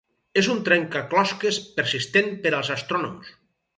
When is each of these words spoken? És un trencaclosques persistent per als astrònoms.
És 0.41 0.47
un 0.53 0.61
trencaclosques 0.69 1.59
persistent 1.77 2.33
per 2.47 2.53
als 2.61 2.73
astrònoms. 2.77 3.31